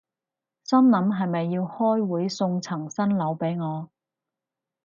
[0.63, 3.89] 心諗係咪要開會送層新樓畀我